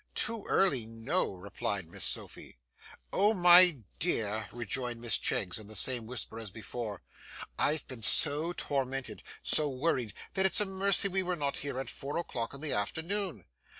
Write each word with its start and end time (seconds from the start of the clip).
'Too 0.15 0.43
early, 0.47 0.83
no!' 0.87 1.31
replied 1.35 1.87
Miss 1.87 2.03
Sophy. 2.03 2.57
'Oh, 3.13 3.35
my 3.35 3.77
dear,' 3.99 4.49
rejoined 4.51 4.99
Miss 4.99 5.15
Cheggs 5.15 5.59
in 5.59 5.67
the 5.67 5.75
same 5.75 6.07
whisper 6.07 6.39
as 6.39 6.49
before, 6.49 7.03
'I've 7.59 7.85
been 7.87 8.01
so 8.01 8.51
tormented, 8.51 9.21
so 9.43 9.69
worried, 9.69 10.15
that 10.33 10.47
it's 10.47 10.59
a 10.59 10.65
mercy 10.65 11.07
we 11.07 11.21
were 11.21 11.35
not 11.35 11.57
here 11.59 11.79
at 11.79 11.87
four 11.87 12.17
o'clock 12.17 12.55
in 12.55 12.61
the 12.61 12.73
afternoon. 12.73 13.45